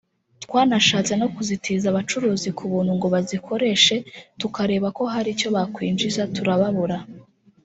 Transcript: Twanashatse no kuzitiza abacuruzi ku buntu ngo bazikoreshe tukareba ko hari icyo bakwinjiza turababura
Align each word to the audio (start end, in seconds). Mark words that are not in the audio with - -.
Twanashatse 0.43 1.13
no 1.21 1.27
kuzitiza 1.35 1.85
abacuruzi 1.89 2.49
ku 2.57 2.63
buntu 2.71 2.91
ngo 2.97 3.07
bazikoreshe 3.13 3.95
tukareba 4.39 4.87
ko 4.97 5.03
hari 5.13 5.29
icyo 5.35 5.49
bakwinjiza 5.55 6.23
turababura 6.35 6.97